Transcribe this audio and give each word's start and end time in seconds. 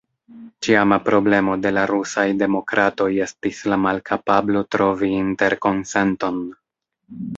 Ĉiama 0.67 0.97
problemo 1.09 1.57
de 1.65 1.71
la 1.77 1.83
rusaj 1.91 2.23
demokratoj 2.39 3.09
estis 3.27 3.59
la 3.73 3.79
malkapablo 3.83 4.65
trovi 4.77 5.11
interkonsenton. 5.19 6.41